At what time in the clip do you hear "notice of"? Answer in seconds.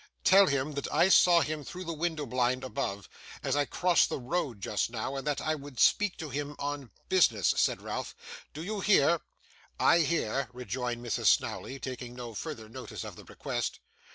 12.67-13.15